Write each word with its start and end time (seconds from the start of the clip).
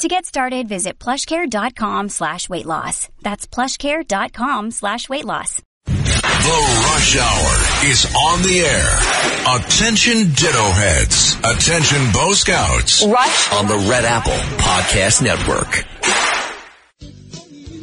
To 0.00 0.08
get 0.08 0.24
started, 0.24 0.66
visit 0.66 0.98
plushcare.com 0.98 2.08
slash 2.08 2.48
weight 2.48 2.64
loss. 2.64 3.10
That's 3.20 3.46
plushcare.com 3.46 4.70
slash 4.70 5.10
weight 5.10 5.26
loss. 5.26 5.60
The 5.84 6.84
Rush 6.86 7.16
Hour 7.18 7.90
is 7.90 8.06
on 8.16 8.40
the 8.40 8.60
air. 8.60 9.58
Attention 9.58 10.32
Ditto 10.32 10.70
Heads. 10.70 11.36
Attention 11.44 11.98
Bo 12.14 12.32
Scouts. 12.32 13.04
Rush 13.04 13.52
on 13.52 13.66
the 13.66 13.76
Red 13.90 14.06
Apple 14.06 14.32
Podcast 14.56 15.20
Network. 15.20 15.84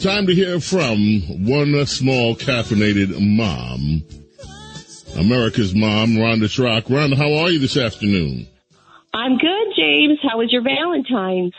Time 0.01 0.25
to 0.25 0.33
hear 0.33 0.59
from 0.59 1.21
one 1.45 1.85
small 1.85 2.35
caffeinated 2.35 3.15
mom. 3.19 4.01
America's 5.15 5.75
mom, 5.75 6.15
Rhonda 6.15 6.45
Schrock. 6.45 6.85
Rhonda, 6.85 7.15
how 7.15 7.43
are 7.43 7.51
you 7.51 7.59
this 7.59 7.77
afternoon? 7.77 8.47
I'm 9.13 9.37
good, 9.37 9.67
James. 9.77 10.17
How 10.27 10.39
was 10.39 10.51
your 10.51 10.63
Valentine's? 10.63 11.53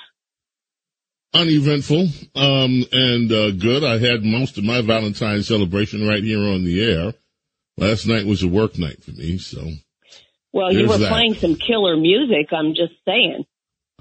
Uneventful 1.35 2.09
um, 2.35 2.85
and 2.93 3.33
uh, 3.33 3.51
good. 3.53 3.85
I 3.85 3.99
had 3.99 4.25
most 4.25 4.59
of 4.59 4.65
my 4.65 4.81
Valentine's 4.81 5.49
celebration 5.49 6.07
right 6.07 6.23
here 6.23 6.41
on 6.41 6.65
the 6.65 6.83
air. 6.83 7.13
Last 7.77 8.07
night 8.07 8.27
was 8.27 8.43
a 8.43 8.49
work 8.49 8.79
night 8.79 9.05
for 9.05 9.13
me, 9.13 9.39
so. 9.39 9.65
Well, 10.53 10.73
you 10.73 10.89
were 10.89 10.99
that. 10.99 11.11
playing 11.11 11.35
some 11.35 11.55
killer 11.55 11.97
music. 11.97 12.49
I'm 12.53 12.75
just 12.75 12.95
saying. 13.05 13.45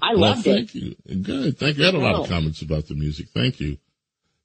I 0.00 0.12
well, 0.12 0.20
loved 0.20 0.44
thank 0.44 0.74
it. 0.74 0.96
Thank 1.06 1.08
you. 1.08 1.22
Good. 1.22 1.58
Thank 1.58 1.76
you. 1.76 1.84
I 1.84 1.86
had 1.86 1.94
a 1.94 1.98
lot 1.98 2.16
oh. 2.16 2.22
of 2.22 2.28
comments 2.28 2.62
about 2.62 2.86
the 2.86 2.94
music. 2.94 3.28
Thank 3.34 3.60
you. 3.60 3.78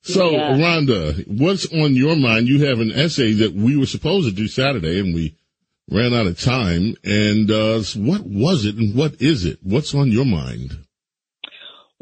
So, 0.01 0.31
yeah. 0.31 0.57
Rhonda, 0.57 1.25
what's 1.27 1.71
on 1.73 1.95
your 1.95 2.15
mind? 2.15 2.47
You 2.47 2.65
have 2.65 2.79
an 2.79 2.91
essay 2.91 3.33
that 3.33 3.53
we 3.53 3.77
were 3.77 3.85
supposed 3.85 4.27
to 4.27 4.35
do 4.35 4.47
Saturday, 4.47 4.99
and 4.99 5.15
we 5.15 5.37
ran 5.89 6.13
out 6.13 6.27
of 6.27 6.39
time. 6.39 6.95
And 7.03 7.49
uh, 7.49 7.81
what 7.95 8.21
was 8.25 8.65
it, 8.65 8.75
and 8.75 8.95
what 8.95 9.21
is 9.21 9.45
it? 9.45 9.59
What's 9.63 9.95
on 9.95 10.11
your 10.11 10.25
mind? 10.25 10.77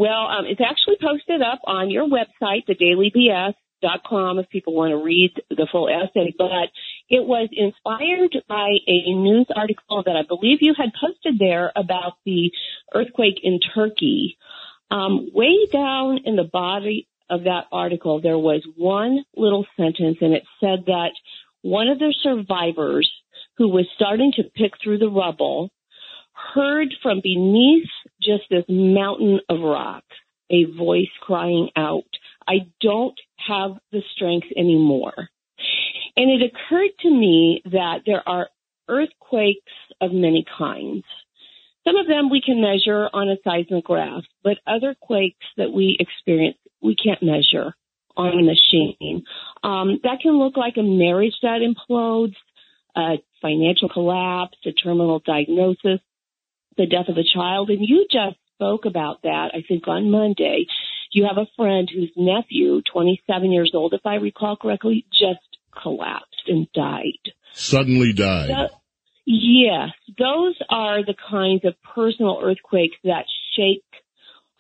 Well, 0.02 0.30
um, 0.30 0.46
it's 0.48 0.60
actually 0.60 0.96
posted 1.00 1.44
up 1.44 1.60
on 1.66 1.92
your 1.92 2.08
website, 2.10 2.66
thedailybs.com, 2.68 4.40
if 4.40 4.50
people 4.50 4.74
want 4.74 4.90
to 4.90 4.98
read 4.98 5.32
the 5.52 5.68
full 5.72 5.90
essay. 5.90 6.34
But 6.36 6.70
it 7.08 7.24
was 7.24 7.50
inspired 7.52 8.36
by 8.50 8.78
a 8.88 9.14
news 9.14 9.46
article 9.56 10.02
that 10.04 10.16
I 10.16 10.24
believe 10.28 10.58
you 10.64 10.74
had 10.76 10.90
posted 11.00 11.38
there 11.38 11.72
about 11.76 12.14
the 12.26 12.52
earthquake 12.96 13.42
in 13.44 13.60
Turkey. 13.76 14.40
Um, 14.90 15.30
way 15.36 15.68
down 15.72 16.22
in 16.26 16.36
the 16.36 16.50
body 16.52 17.08
of 17.30 17.44
that 17.44 17.66
article, 17.72 18.22
there 18.22 18.40
was 18.40 18.64
one 18.76 19.24
little 19.38 19.68
sentence, 19.78 20.18
and 20.20 20.34
it 20.34 20.46
said 20.60 20.86
that 20.88 21.12
one 21.62 21.90
of 21.90 22.00
the 22.00 22.16
survivors 22.24 23.08
who 23.60 23.68
was 23.68 23.86
starting 23.94 24.32
to 24.38 24.50
pick 24.56 24.72
through 24.84 24.98
the 24.98 25.12
rubble 25.12 25.70
heard 26.34 26.88
from 27.04 27.22
beneath 27.22 27.86
just 28.22 28.44
this 28.50 28.66
mountain 28.68 29.40
of 29.50 29.60
rock 29.62 30.04
a 30.52 30.66
voice 30.66 31.10
crying 31.22 31.70
out, 31.76 32.10
I 32.48 32.68
don't 32.82 33.20
have 33.48 33.72
the 33.92 34.02
strength 34.14 34.48
anymore. 34.56 35.30
And 36.18 36.30
it 36.30 36.42
occurred 36.44 36.92
to 37.02 37.10
me 37.10 37.62
that 37.72 38.02
there 38.06 38.28
are 38.28 38.50
earthquakes 38.90 39.72
of 40.02 40.12
many 40.12 40.46
kinds. 40.58 41.04
Some 41.88 41.96
of 41.96 42.08
them 42.08 42.30
we 42.30 42.42
can 42.46 42.62
measure 42.62 43.10
on 43.14 43.30
a 43.30 43.38
seismograph, 43.44 44.24
but 44.44 44.58
other 44.68 44.96
quakes 45.00 45.46
that 45.58 45.72
we 45.72 45.98
experience, 46.00 46.58
we 46.82 46.96
can't 46.96 47.24
measure 47.24 47.74
on 48.18 48.38
a 48.38 48.44
machine. 48.44 49.24
Um, 49.64 50.00
that 50.04 50.20
can 50.22 50.38
look 50.38 50.58
like 50.58 50.76
a 50.78 50.84
marriage 50.84 51.36
that 51.42 51.62
implodes, 51.62 52.36
a 52.96 53.16
financial 53.42 53.88
collapse, 53.88 54.58
a 54.66 54.74
terminal 54.74 55.22
diagnosis, 55.26 56.02
the 56.78 56.86
death 56.86 57.10
of 57.10 57.18
a 57.18 57.24
child. 57.24 57.70
And 57.70 57.80
you 57.82 58.06
just 58.12 58.38
spoke 58.56 58.86
about 58.86 59.24
that, 59.24 59.52
I 59.54 59.64
think, 59.68 59.88
on 59.88 60.12
Monday. 60.12 60.66
You 61.12 61.26
have 61.26 61.38
a 61.38 61.48
friend 61.58 61.90
whose 61.94 62.12
nephew, 62.16 62.82
27 62.92 63.52
years 63.52 63.72
old, 63.74 63.94
if 63.94 64.06
I 64.06 64.16
recall 64.16 64.56
correctly, 64.56 65.06
just 65.12 65.40
collapsed 65.82 66.48
and 66.48 66.68
died. 66.74 67.34
Suddenly 67.54 68.14
died. 68.14 68.50
The, 68.50 68.70
yes, 69.26 69.90
those 70.18 70.56
are 70.70 71.04
the 71.04 71.16
kinds 71.30 71.66
of 71.66 71.76
personal 71.96 72.40
earthquakes 72.42 72.98
that 73.04 73.26
shake 73.56 73.84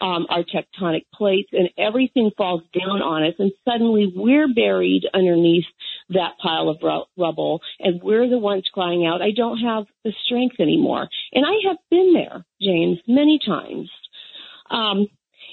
um, 0.01 0.25
our 0.29 0.43
tectonic 0.43 1.05
plates 1.13 1.49
and 1.53 1.69
everything 1.77 2.31
falls 2.35 2.63
down 2.73 3.01
on 3.01 3.23
us 3.23 3.35
and 3.37 3.51
suddenly 3.63 4.11
we're 4.13 4.51
buried 4.51 5.03
underneath 5.13 5.65
that 6.11 6.37
pile 6.41 6.69
of 6.69 6.77
rubble 7.17 7.61
and 7.79 8.01
we're 8.01 8.29
the 8.29 8.37
ones 8.37 8.69
crying 8.73 9.05
out, 9.05 9.21
I 9.21 9.31
don't 9.35 9.59
have 9.59 9.85
the 10.03 10.13
strength 10.25 10.59
anymore. 10.59 11.07
And 11.33 11.45
I 11.45 11.69
have 11.69 11.77
been 11.89 12.13
there, 12.13 12.45
James, 12.61 12.99
many 13.07 13.39
times. 13.45 13.89
Um, 14.69 15.07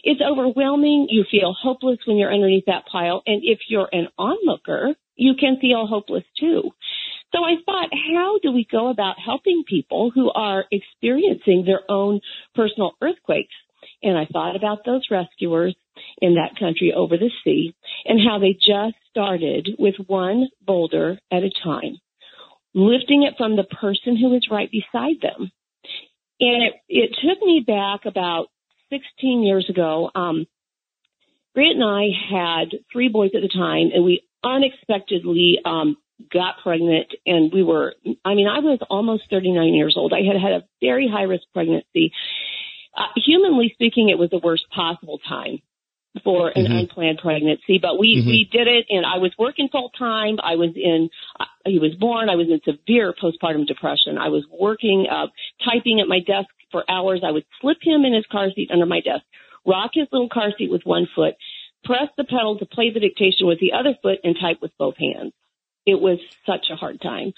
it's 0.04 0.20
overwhelming. 0.20 1.08
You 1.10 1.24
feel 1.30 1.54
hopeless 1.60 1.98
when 2.06 2.16
you're 2.16 2.32
underneath 2.32 2.66
that 2.66 2.86
pile. 2.90 3.22
And 3.26 3.42
if 3.44 3.58
you're 3.68 3.88
an 3.92 4.08
onlooker, 4.16 4.94
you 5.16 5.34
can 5.38 5.58
feel 5.60 5.86
hopeless 5.86 6.24
too. 6.38 6.70
So 7.32 7.44
I 7.44 7.56
thought, 7.66 7.90
how 8.14 8.38
do 8.42 8.52
we 8.52 8.66
go 8.70 8.88
about 8.88 9.16
helping 9.22 9.64
people 9.68 10.10
who 10.14 10.30
are 10.30 10.64
experiencing 10.70 11.64
their 11.66 11.82
own 11.90 12.20
personal 12.54 12.92
earthquakes? 13.02 13.54
And 14.02 14.16
I 14.16 14.26
thought 14.32 14.56
about 14.56 14.84
those 14.86 15.02
rescuers 15.10 15.74
in 16.22 16.36
that 16.36 16.58
country 16.58 16.92
over 16.94 17.16
the 17.16 17.30
sea 17.44 17.74
and 18.04 18.20
how 18.20 18.38
they 18.38 18.52
just 18.52 18.96
started 19.10 19.70
with 19.78 19.94
one 20.06 20.48
boulder 20.64 21.18
at 21.30 21.42
a 21.42 21.50
time, 21.62 21.98
lifting 22.74 23.22
it 23.22 23.34
from 23.36 23.56
the 23.56 23.64
person 23.64 24.16
who 24.16 24.30
was 24.30 24.48
right 24.50 24.70
beside 24.70 25.20
them. 25.20 25.50
And 26.40 26.62
it, 26.62 26.74
it 26.88 27.10
took 27.22 27.42
me 27.44 27.64
back 27.66 28.00
about 28.04 28.46
16 28.90 29.42
years 29.42 29.68
ago. 29.68 30.10
Um, 30.14 30.46
Grant 31.54 31.80
and 31.80 31.84
I 31.84 32.06
had 32.30 32.68
three 32.92 33.08
boys 33.08 33.30
at 33.34 33.42
the 33.42 33.48
time, 33.48 33.90
and 33.92 34.04
we 34.04 34.22
unexpectedly 34.44 35.58
um, 35.64 35.96
got 36.32 36.56
pregnant. 36.62 37.08
And 37.26 37.52
we 37.52 37.64
were, 37.64 37.94
I 38.24 38.34
mean, 38.34 38.46
I 38.46 38.60
was 38.60 38.78
almost 38.88 39.24
39 39.30 39.74
years 39.74 39.94
old. 39.96 40.12
I 40.12 40.22
had 40.22 40.40
had 40.40 40.52
a 40.52 40.64
very 40.80 41.08
high 41.08 41.24
risk 41.24 41.44
pregnancy 41.52 42.12
uh, 42.98 43.06
humanly 43.14 43.70
speaking, 43.74 44.08
it 44.08 44.18
was 44.18 44.30
the 44.30 44.40
worst 44.42 44.64
possible 44.74 45.20
time 45.28 45.58
for 46.24 46.48
an 46.48 46.64
mm-hmm. 46.64 46.72
unplanned 46.72 47.18
pregnancy, 47.18 47.78
but 47.80 47.98
we 47.98 48.16
mm-hmm. 48.18 48.28
we 48.28 48.48
did 48.50 48.66
it, 48.66 48.86
and 48.88 49.04
I 49.04 49.18
was 49.18 49.32
working 49.38 49.68
full 49.70 49.90
time. 49.98 50.38
I 50.42 50.56
was 50.56 50.70
in. 50.74 51.10
He 51.66 51.78
was 51.78 51.94
born. 51.94 52.28
I 52.28 52.36
was 52.36 52.48
in 52.48 52.60
severe 52.64 53.12
postpartum 53.12 53.66
depression. 53.66 54.18
I 54.18 54.28
was 54.28 54.44
working, 54.50 55.06
uh, 55.10 55.26
typing 55.64 56.00
at 56.00 56.08
my 56.08 56.20
desk 56.20 56.48
for 56.72 56.84
hours. 56.90 57.22
I 57.24 57.30
would 57.30 57.44
slip 57.60 57.78
him 57.82 58.04
in 58.04 58.14
his 58.14 58.24
car 58.30 58.48
seat 58.54 58.70
under 58.72 58.86
my 58.86 59.00
desk, 59.00 59.24
rock 59.66 59.90
his 59.94 60.08
little 60.10 60.28
car 60.28 60.50
seat 60.56 60.70
with 60.70 60.82
one 60.84 61.06
foot, 61.14 61.34
press 61.84 62.08
the 62.16 62.24
pedal 62.24 62.58
to 62.58 62.66
play 62.66 62.90
the 62.92 63.00
dictation 63.00 63.46
with 63.46 63.60
the 63.60 63.72
other 63.72 63.94
foot, 64.02 64.18
and 64.24 64.36
type 64.40 64.58
with 64.62 64.72
both 64.78 64.96
hands. 64.96 65.32
It 65.86 66.00
was 66.00 66.18
such 66.46 66.66
a 66.70 66.76
hard 66.76 67.00
time. 67.00 67.32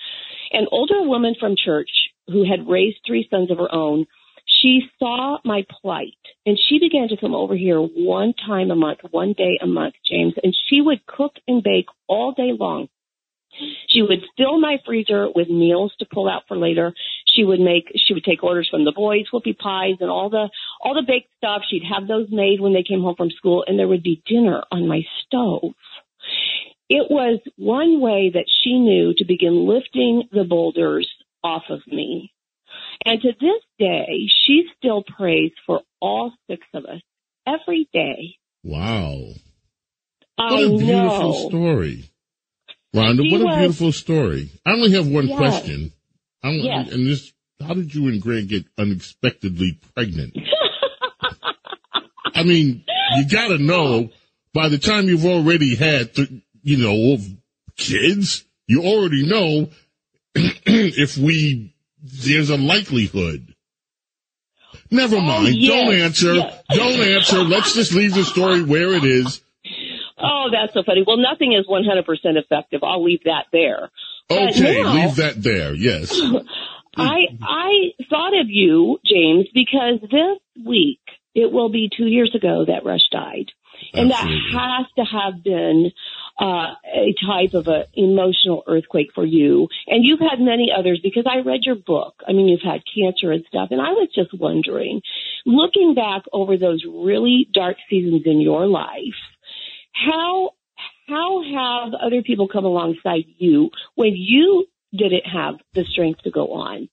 An 0.52 0.66
older 0.70 1.02
woman 1.02 1.34
from 1.38 1.54
church 1.56 1.90
who 2.26 2.44
had 2.48 2.68
raised 2.68 2.98
three 3.06 3.26
sons 3.30 3.50
of 3.50 3.58
her 3.58 3.72
own 3.72 4.06
she 4.62 4.82
saw 4.98 5.38
my 5.44 5.64
plight 5.80 6.18
and 6.50 6.58
she 6.68 6.80
began 6.80 7.06
to 7.06 7.16
come 7.16 7.32
over 7.32 7.54
here 7.54 7.78
one 7.78 8.34
time 8.44 8.72
a 8.72 8.74
month, 8.74 8.98
one 9.12 9.34
day 9.34 9.56
a 9.62 9.68
month, 9.68 9.94
James, 10.04 10.34
and 10.42 10.52
she 10.68 10.80
would 10.80 11.06
cook 11.06 11.34
and 11.46 11.62
bake 11.62 11.86
all 12.08 12.32
day 12.32 12.50
long. 12.58 12.88
She 13.88 14.02
would 14.02 14.24
fill 14.36 14.58
my 14.58 14.78
freezer 14.84 15.28
with 15.32 15.48
meals 15.48 15.92
to 16.00 16.06
pull 16.12 16.28
out 16.28 16.42
for 16.48 16.56
later. 16.56 16.92
She 17.32 17.44
would 17.44 17.60
make, 17.60 17.92
she 17.94 18.14
would 18.14 18.24
take 18.24 18.42
orders 18.42 18.68
from 18.68 18.84
the 18.84 18.90
boys, 18.90 19.26
whoopie 19.32 19.58
pies 19.58 19.98
and 20.00 20.10
all 20.10 20.28
the, 20.28 20.50
all 20.80 20.94
the 20.94 21.06
baked 21.06 21.30
stuff. 21.36 21.62
She'd 21.70 21.84
have 21.84 22.08
those 22.08 22.26
made 22.32 22.60
when 22.60 22.72
they 22.72 22.82
came 22.82 23.02
home 23.02 23.14
from 23.14 23.30
school 23.30 23.64
and 23.68 23.78
there 23.78 23.86
would 23.86 24.02
be 24.02 24.20
dinner 24.26 24.64
on 24.72 24.88
my 24.88 25.02
stove. 25.24 25.74
It 26.88 27.08
was 27.08 27.38
one 27.56 28.00
way 28.00 28.32
that 28.34 28.46
she 28.60 28.76
knew 28.76 29.14
to 29.18 29.24
begin 29.24 29.68
lifting 29.68 30.24
the 30.32 30.42
boulders 30.42 31.08
off 31.44 31.62
of 31.70 31.86
me. 31.86 32.32
And 33.04 33.20
to 33.22 33.28
this 33.40 33.62
day, 33.78 34.28
she 34.44 34.64
still 34.76 35.02
prays 35.02 35.52
for 35.66 35.80
all 36.00 36.32
six 36.50 36.66
of 36.74 36.84
us 36.84 37.00
every 37.46 37.88
day. 37.92 38.36
Wow. 38.62 39.24
I 40.38 40.52
what 40.52 40.62
a 40.62 40.68
beautiful 40.78 41.32
know. 41.32 41.48
story. 41.48 42.10
Rhonda, 42.94 43.22
He 43.22 43.32
what 43.38 43.54
a 43.54 43.58
beautiful 43.58 43.92
story. 43.92 44.50
I 44.66 44.72
only 44.72 44.92
have 44.92 45.06
one 45.06 45.28
Yes. 45.28 45.38
question. 45.38 45.92
I'm, 46.42 46.54
Yes. 46.54 46.90
And 46.92 47.06
this, 47.06 47.32
how 47.60 47.74
did 47.74 47.94
you 47.94 48.08
and 48.08 48.20
Grant 48.20 48.48
get 48.48 48.64
unexpectedly 48.78 49.78
pregnant? 49.94 50.36
I 52.34 52.42
mean, 52.42 52.84
you 53.16 53.28
gotta 53.28 53.58
know 53.58 54.10
by 54.54 54.68
the 54.68 54.78
time 54.78 55.08
you've 55.08 55.26
already 55.26 55.74
had, 55.74 56.14
th- 56.14 56.30
you 56.62 56.76
know, 56.78 57.18
kids. 57.76 58.44
You 58.66 58.82
already 58.84 59.26
know 59.26 59.68
if 60.34 61.16
we, 61.18 61.74
there's 62.02 62.50
a 62.50 62.56
likelihood. 62.56 63.54
Never 64.90 65.16
Oh, 65.16 65.20
mind. 65.20 65.54
yes, 65.56 65.70
Don't 65.84 65.94
answer. 65.94 66.34
yes. 66.34 66.62
Don't 66.74 67.00
answer. 67.00 67.42
Let's 67.44 67.74
just 67.74 67.92
leave 67.92 68.14
the 68.14 68.24
story 68.24 68.62
where 68.62 68.92
it 68.94 69.04
is. 69.04 69.40
Oh, 70.18 70.48
that's 70.52 70.74
so 70.74 70.82
funny. 70.84 71.02
Well, 71.06 71.16
nothing 71.16 71.52
is 71.52 71.66
100% 71.66 72.36
effective. 72.36 72.82
I'll 72.82 73.02
leave 73.02 73.24
that 73.24 73.46
there. 73.52 73.90
Okay, 74.30 74.82
now- 74.82 74.94
leave 74.94 75.16
that 75.16 75.42
there. 75.42 75.74
Yes. 75.74 76.20
I 76.96 77.20
I 77.40 77.70
thought 78.10 78.38
of 78.38 78.46
you, 78.48 78.98
James, 79.04 79.46
because 79.54 80.00
this 80.02 80.38
week 80.66 80.98
it 81.36 81.50
will 81.52 81.68
be 81.68 81.88
two 81.96 82.06
years 82.06 82.34
ago 82.34 82.64
that 82.66 82.84
Rush 82.84 83.08
died, 83.12 83.46
and 83.94 84.10
Absolutely. 84.12 84.52
that 84.52 84.60
has 84.60 84.86
to 84.96 85.04
have 85.04 85.44
been 85.44 85.92
uh, 86.40 86.72
a 86.84 87.14
type 87.24 87.52
of 87.52 87.68
a 87.68 87.84
emotional 87.92 88.64
earthquake 88.66 89.10
for 89.14 89.24
you. 89.24 89.68
And 89.86 90.04
you've 90.04 90.20
had 90.20 90.40
many 90.40 90.72
others 90.76 90.98
because 91.02 91.26
I 91.26 91.40
read 91.46 91.60
your 91.64 91.74
book. 91.74 92.14
I 92.26 92.32
mean, 92.32 92.48
you've 92.48 92.62
had 92.62 92.80
cancer 92.94 93.30
and 93.30 93.44
stuff, 93.46 93.68
and 93.70 93.80
I 93.80 93.90
was 93.90 94.08
just 94.14 94.30
wondering, 94.32 95.02
looking 95.44 95.94
back 95.94 96.22
over 96.32 96.56
those 96.56 96.84
really 96.84 97.46
dark 97.52 97.76
seasons 97.90 98.22
in 98.24 98.40
your 98.40 98.66
life, 98.66 99.20
how 99.92 100.52
how 101.06 101.42
have 101.42 101.92
other 101.94 102.22
people 102.22 102.48
come 102.48 102.64
alongside 102.64 103.24
you 103.36 103.70
when 103.96 104.14
you 104.14 104.66
didn't 104.92 105.26
have 105.26 105.56
the 105.74 105.84
strength 105.84 106.22
to 106.22 106.30
go 106.30 106.52
on? 106.54 106.88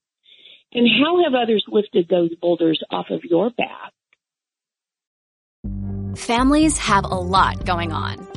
And 0.74 0.88
how 1.02 1.24
have 1.24 1.34
others 1.34 1.64
lifted 1.68 2.10
those 2.10 2.36
boulders 2.42 2.84
off 2.92 3.06
of 3.10 3.24
your 3.24 3.52
back? 3.52 3.94
Families 6.18 6.78
have 6.80 7.06
a 7.06 7.16
lot 7.16 7.64
going 7.66 7.94
on. 7.94 8.37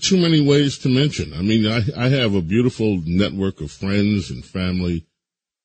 Too 0.00 0.16
many 0.16 0.40
ways 0.40 0.78
to 0.78 0.88
mention. 0.88 1.32
I 1.34 1.42
mean, 1.42 1.66
I, 1.66 1.82
I 1.96 2.08
have 2.08 2.34
a 2.34 2.40
beautiful 2.40 3.00
network 3.04 3.60
of 3.60 3.70
friends 3.70 4.30
and 4.30 4.44
family, 4.44 5.06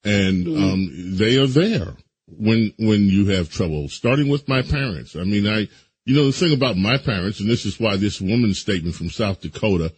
and 0.04 0.48
um, 0.48 1.18
they 1.18 1.38
are 1.38 1.48
there 1.48 1.96
when 2.28 2.74
when 2.78 3.06
you 3.06 3.28
have 3.28 3.50
trouble. 3.50 3.90
Starting 3.90 4.30
with 4.30 4.48
my 4.48 4.62
parents. 4.62 5.16
I 5.16 5.24
mean, 5.24 5.48
I 5.48 5.68
you 6.06 6.16
know 6.16 6.26
the 6.26 6.32
thing 6.32 6.54
about 6.54 6.78
my 6.78 6.98
parents, 6.98 7.40
and 7.40 7.50
this 7.50 7.66
is 7.66 7.80
why 7.80 7.98
this 7.98 8.22
woman's 8.22 8.60
statement 8.60 8.96
from 8.96 9.10
South 9.10 9.42
Dakota 9.42 9.94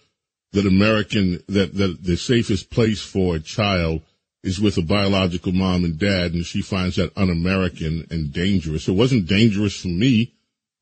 that 0.53 0.65
American 0.65 1.43
that 1.49 1.73
that 1.75 2.03
the 2.03 2.15
safest 2.15 2.69
place 2.69 3.01
for 3.01 3.35
a 3.35 3.39
child 3.39 4.01
is 4.43 4.59
with 4.59 4.77
a 4.77 4.81
biological 4.81 5.51
mom 5.51 5.85
and 5.85 5.97
dad, 5.97 6.33
and 6.33 6.45
she 6.45 6.61
finds 6.61 6.97
that 6.97 7.17
un-American 7.17 8.05
and 8.09 8.33
dangerous. 8.33 8.87
It 8.87 8.91
wasn't 8.91 9.27
dangerous 9.27 9.79
for 9.79 9.87
me. 9.87 10.33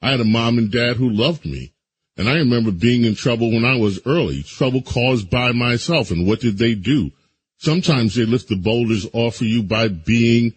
I 0.01 0.11
had 0.11 0.19
a 0.19 0.25
mom 0.25 0.57
and 0.57 0.71
dad 0.71 0.97
who 0.97 1.09
loved 1.09 1.45
me. 1.45 1.73
And 2.21 2.29
I 2.29 2.35
remember 2.35 2.69
being 2.71 3.03
in 3.03 3.15
trouble 3.15 3.49
when 3.51 3.65
I 3.65 3.77
was 3.77 3.99
early, 4.05 4.43
trouble 4.43 4.83
caused 4.83 5.31
by 5.31 5.53
myself. 5.53 6.11
And 6.11 6.27
what 6.27 6.39
did 6.39 6.59
they 6.59 6.75
do? 6.75 7.09
Sometimes 7.57 8.13
they 8.13 8.25
lift 8.25 8.47
the 8.47 8.57
boulders 8.57 9.07
off 9.11 9.41
of 9.41 9.47
you 9.47 9.63
by 9.63 9.87
being 9.87 10.53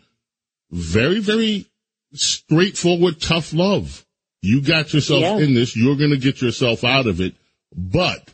very, 0.71 1.21
very 1.21 1.65
straightforward, 2.13 3.19
tough 3.19 3.55
love. 3.55 4.05
You 4.43 4.61
got 4.61 4.93
yourself 4.93 5.23
Yeah. 5.23 5.39
in 5.39 5.55
this. 5.55 5.75
You're 5.75 5.97
going 5.97 6.11
to 6.11 6.19
get 6.19 6.43
yourself 6.43 6.85
out 6.85 7.07
of 7.07 7.23
it, 7.23 7.35
but 7.75 8.29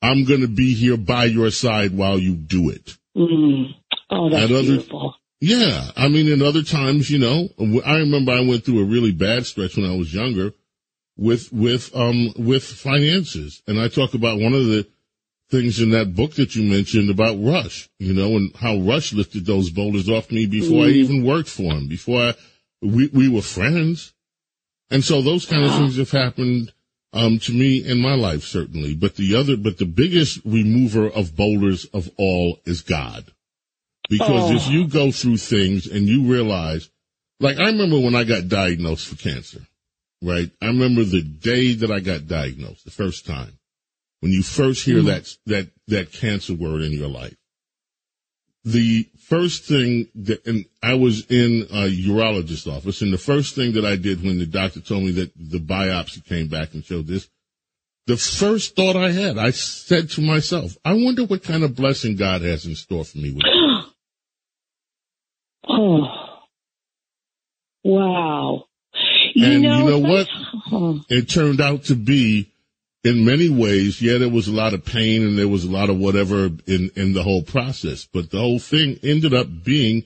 I'm 0.00 0.24
going 0.24 0.40
to 0.40 0.48
be 0.48 0.72
here 0.72 0.96
by 0.96 1.26
your 1.26 1.50
side 1.50 1.92
while 1.94 2.18
you 2.18 2.34
do 2.34 2.70
it. 2.70 2.96
Mm. 3.14 3.74
Oh, 4.08 4.30
that's 4.30 4.50
other- 4.50 4.62
beautiful. 4.62 5.16
Yeah. 5.42 5.90
I 5.96 6.08
mean, 6.08 6.28
in 6.28 6.40
other 6.40 6.62
times, 6.62 7.10
you 7.10 7.18
know, 7.18 7.50
I 7.84 7.98
remember 7.98 8.32
I 8.32 8.40
went 8.40 8.64
through 8.64 8.80
a 8.80 8.84
really 8.86 9.12
bad 9.12 9.44
stretch 9.44 9.76
when 9.76 9.84
I 9.84 9.94
was 9.94 10.14
younger 10.14 10.54
with, 11.16 11.52
with, 11.52 11.94
um, 11.94 12.32
with 12.36 12.64
finances. 12.64 13.62
And 13.66 13.78
I 13.80 13.88
talk 13.88 14.14
about 14.14 14.40
one 14.40 14.54
of 14.54 14.66
the 14.66 14.86
things 15.50 15.80
in 15.80 15.90
that 15.90 16.14
book 16.14 16.34
that 16.34 16.56
you 16.56 16.62
mentioned 16.68 17.10
about 17.10 17.36
Rush, 17.38 17.88
you 17.98 18.12
know, 18.14 18.36
and 18.36 18.54
how 18.56 18.78
Rush 18.78 19.12
lifted 19.12 19.46
those 19.46 19.70
boulders 19.70 20.08
off 20.08 20.30
me 20.30 20.46
before 20.46 20.84
I 20.84 20.88
even 20.88 21.24
worked 21.24 21.48
for 21.48 21.72
him, 21.72 21.86
before 21.88 22.20
I, 22.20 22.34
we, 22.82 23.08
we 23.12 23.28
were 23.28 23.42
friends. 23.42 24.12
And 24.90 25.04
so 25.04 25.22
those 25.22 25.46
kind 25.46 25.64
of 25.64 25.72
things 25.72 25.96
have 25.96 26.10
happened, 26.10 26.72
um, 27.12 27.38
to 27.40 27.52
me 27.52 27.78
in 27.78 28.00
my 28.00 28.14
life, 28.14 28.42
certainly. 28.42 28.94
But 28.94 29.16
the 29.16 29.36
other, 29.36 29.56
but 29.56 29.78
the 29.78 29.86
biggest 29.86 30.40
remover 30.44 31.08
of 31.08 31.36
boulders 31.36 31.84
of 31.86 32.10
all 32.16 32.58
is 32.64 32.80
God. 32.82 33.24
Because 34.10 34.50
Oh. 34.50 34.56
if 34.56 34.68
you 34.68 34.88
go 34.88 35.10
through 35.12 35.38
things 35.38 35.86
and 35.86 36.06
you 36.06 36.24
realize, 36.24 36.90
like 37.40 37.56
I 37.58 37.66
remember 37.66 38.00
when 38.00 38.14
I 38.14 38.24
got 38.24 38.48
diagnosed 38.48 39.06
for 39.06 39.16
cancer, 39.16 39.60
right? 40.24 40.50
I 40.60 40.66
remember 40.66 41.04
the 41.04 41.22
day 41.22 41.74
that 41.74 41.90
I 41.90 42.00
got 42.00 42.26
diagnosed, 42.26 42.84
the 42.84 42.90
first 42.90 43.26
time, 43.26 43.58
when 44.20 44.32
you 44.32 44.42
first 44.42 44.84
hear 44.84 44.98
mm-hmm. 44.98 45.08
that, 45.08 45.36
that, 45.46 45.70
that 45.88 46.12
cancer 46.12 46.54
word 46.54 46.82
in 46.82 46.92
your 46.92 47.08
life. 47.08 47.36
The 48.64 49.06
first 49.18 49.64
thing 49.64 50.08
that, 50.14 50.46
and 50.46 50.64
I 50.82 50.94
was 50.94 51.30
in 51.30 51.66
a 51.70 51.90
urologist 51.90 52.66
office 52.66 53.02
and 53.02 53.12
the 53.12 53.18
first 53.18 53.54
thing 53.54 53.74
that 53.74 53.84
I 53.84 53.96
did 53.96 54.22
when 54.22 54.38
the 54.38 54.46
doctor 54.46 54.80
told 54.80 55.02
me 55.04 55.10
that 55.12 55.32
the 55.36 55.58
biopsy 55.58 56.24
came 56.24 56.48
back 56.48 56.72
and 56.72 56.82
showed 56.82 57.06
this, 57.06 57.28
the 58.06 58.16
first 58.16 58.76
thought 58.76 58.96
I 58.96 59.10
had, 59.10 59.36
I 59.38 59.50
said 59.50 60.10
to 60.10 60.22
myself, 60.22 60.76
I 60.84 60.94
wonder 60.94 61.24
what 61.24 61.42
kind 61.42 61.62
of 61.62 61.74
blessing 61.74 62.16
God 62.16 62.42
has 62.42 62.66
in 62.66 62.74
store 62.74 63.04
for 63.04 63.18
me 63.18 63.32
with 63.32 63.42
this. 63.42 63.52
Oh, 65.66 66.06
wow. 67.82 68.66
You 69.34 69.46
And 69.46 69.62
know, 69.62 69.78
you 69.78 69.90
know 69.90 69.98
what? 69.98 70.28
Oh, 70.72 71.00
it 71.08 71.28
turned 71.28 71.60
out 71.60 71.84
to 71.84 71.94
be 71.94 72.50
in 73.04 73.24
many 73.24 73.50
ways, 73.50 74.00
yeah, 74.00 74.16
there 74.16 74.30
was 74.30 74.48
a 74.48 74.52
lot 74.52 74.72
of 74.72 74.84
pain 74.84 75.22
and 75.22 75.38
there 75.38 75.48
was 75.48 75.64
a 75.64 75.70
lot 75.70 75.90
of 75.90 75.98
whatever 75.98 76.46
in, 76.66 76.90
in 76.96 77.12
the 77.12 77.22
whole 77.22 77.42
process, 77.42 78.08
but 78.10 78.30
the 78.30 78.38
whole 78.38 78.58
thing 78.58 78.98
ended 79.02 79.34
up 79.34 79.46
being 79.62 80.04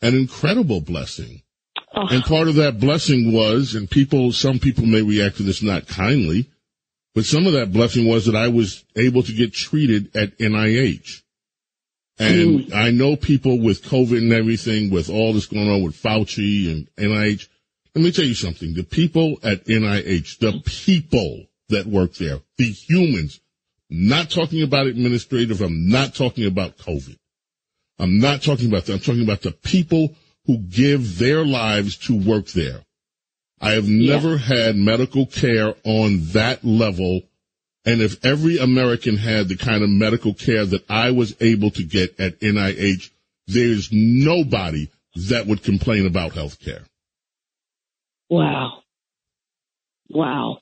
an 0.00 0.14
incredible 0.14 0.80
blessing. 0.80 1.42
oh, 1.94 2.06
And 2.08 2.22
part 2.22 2.46
of 2.46 2.54
that 2.54 2.78
blessing 2.78 3.32
was, 3.32 3.74
and 3.74 3.90
people, 3.90 4.30
some 4.30 4.60
people 4.60 4.86
may 4.86 5.02
react 5.02 5.38
to 5.38 5.42
this 5.42 5.62
not 5.62 5.88
kindly, 5.88 6.48
but 7.14 7.24
some 7.24 7.46
of 7.46 7.54
that 7.54 7.72
blessing 7.72 8.06
was 8.06 8.26
that 8.26 8.36
I 8.36 8.48
was 8.48 8.84
able 8.94 9.22
to 9.24 9.32
get 9.32 9.52
treated 9.52 10.14
at 10.14 10.38
NIH. 10.38 11.22
And 12.18 12.60
mm. 12.60 12.74
I 12.74 12.90
know 12.90 13.16
people 13.16 13.60
with 13.60 13.82
COVID 13.82 14.18
and 14.18 14.32
everything, 14.32 14.90
with 14.90 15.10
all 15.10 15.32
this 15.32 15.46
going 15.46 15.68
on 15.68 15.82
with 15.82 16.00
Fauci 16.00 16.70
and 16.70 16.88
NIH. 16.96 17.48
Let 17.96 18.02
me 18.02 18.12
tell 18.12 18.26
you 18.26 18.34
something. 18.34 18.74
The 18.74 18.82
people 18.82 19.38
at 19.42 19.64
NIH, 19.64 20.38
the 20.38 20.60
people 20.66 21.46
that 21.70 21.86
work 21.86 22.12
there, 22.16 22.40
the 22.58 22.70
humans, 22.70 23.40
not 23.88 24.28
talking 24.28 24.62
about 24.62 24.86
administrative. 24.86 25.62
I'm 25.62 25.88
not 25.88 26.14
talking 26.14 26.44
about 26.44 26.76
COVID. 26.76 27.16
I'm 27.98 28.18
not 28.18 28.42
talking 28.42 28.68
about 28.68 28.84
that. 28.84 28.92
I'm 28.92 28.98
talking 28.98 29.22
about 29.22 29.40
the 29.40 29.52
people 29.52 30.14
who 30.44 30.58
give 30.58 31.18
their 31.18 31.42
lives 31.42 31.96
to 32.08 32.14
work 32.14 32.48
there. 32.48 32.84
I 33.62 33.72
have 33.72 33.88
never 33.88 34.36
had 34.36 34.76
medical 34.76 35.24
care 35.24 35.74
on 35.84 36.20
that 36.32 36.62
level. 36.62 37.22
And 37.86 38.02
if 38.02 38.22
every 38.22 38.58
American 38.58 39.16
had 39.16 39.48
the 39.48 39.56
kind 39.56 39.82
of 39.82 39.88
medical 39.88 40.34
care 40.34 40.66
that 40.66 40.84
I 40.90 41.12
was 41.12 41.34
able 41.40 41.70
to 41.70 41.82
get 41.82 42.20
at 42.20 42.40
NIH, 42.40 43.08
there's 43.46 43.88
nobody 43.90 44.90
that 45.30 45.46
would 45.46 45.62
complain 45.62 46.04
about 46.04 46.32
health 46.32 46.60
care. 46.60 46.82
Wow. 48.28 48.80
Wow. 50.08 50.58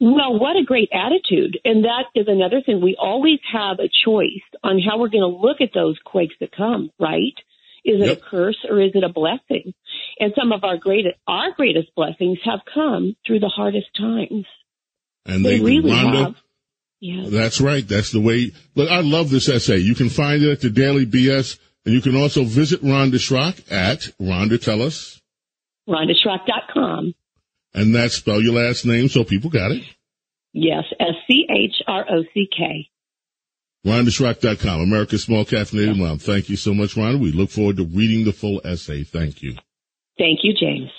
Well, 0.00 0.38
what 0.38 0.56
a 0.56 0.64
great 0.64 0.88
attitude. 0.92 1.58
And 1.64 1.84
that 1.84 2.04
is 2.14 2.26
another 2.28 2.60
thing. 2.64 2.80
We 2.80 2.96
always 3.00 3.38
have 3.52 3.78
a 3.78 3.88
choice 4.04 4.42
on 4.62 4.80
how 4.80 4.98
we're 4.98 5.08
going 5.08 5.22
to 5.22 5.26
look 5.38 5.60
at 5.60 5.70
those 5.74 5.96
quakes 6.04 6.34
that 6.40 6.50
come, 6.52 6.90
right? 6.98 7.34
Is 7.84 8.00
it 8.00 8.06
Yep. 8.06 8.18
a 8.18 8.20
curse 8.20 8.56
or 8.68 8.80
is 8.80 8.92
it 8.94 9.04
a 9.04 9.08
blessing? 9.08 9.74
And 10.18 10.32
some 10.38 10.52
of 10.52 10.64
our 10.64 10.76
greatest, 10.76 11.16
our 11.26 11.52
greatest 11.52 11.88
blessings 11.96 12.38
have 12.44 12.60
come 12.72 13.16
through 13.26 13.40
the 13.40 13.48
hardest 13.48 13.88
times. 13.96 14.46
And 15.24 15.44
They 15.44 15.58
they, 15.58 15.64
really 15.64 15.90
Rhonda, 15.90 16.24
have. 16.24 16.34
Yeah. 17.00 17.24
That's 17.26 17.60
right. 17.60 17.86
That's 17.86 18.10
the 18.12 18.20
way. 18.20 18.52
Look, 18.74 18.90
I 18.90 19.00
love 19.00 19.30
this 19.30 19.48
essay. 19.48 19.78
You 19.78 19.94
can 19.94 20.08
find 20.08 20.42
it 20.42 20.50
at 20.50 20.60
the 20.60 20.70
Daily 20.70 21.06
BS, 21.06 21.58
and 21.84 21.94
you 21.94 22.00
can 22.00 22.16
also 22.16 22.44
visit 22.44 22.82
Rhonda 22.82 23.14
Schrock 23.14 23.70
at 23.72 24.00
Rhonda 24.20 24.60
Tell 24.62 24.82
Us, 24.82 25.20
RhondaSchrock.com. 25.88 27.14
and 27.74 27.94
that 27.94 28.12
spell 28.12 28.40
your 28.40 28.54
last 28.54 28.84
name 28.86 29.08
so 29.08 29.24
people 29.24 29.50
got 29.50 29.72
it. 29.72 29.82
Yes, 30.52 30.84
S 31.00 31.14
C 31.26 31.46
H 31.50 31.74
R 31.86 32.04
O 32.10 32.22
C 32.34 32.46
K. 32.56 32.88
RhondaSchrock.com, 33.84 34.80
America's 34.80 35.24
Small 35.24 35.44
Caffeinated 35.44 35.98
Mom. 35.98 36.18
Thank 36.18 36.48
you 36.48 36.56
so 36.56 36.72
much, 36.72 36.94
Rhonda. 36.94 37.18
We 37.18 37.32
look 37.32 37.50
forward 37.50 37.78
to 37.78 37.84
reading 37.84 38.24
the 38.24 38.32
full 38.32 38.60
essay. 38.64 39.02
Thank 39.02 39.42
you. 39.42 39.54
Thank 40.18 40.40
you, 40.44 40.54
James. 40.54 40.90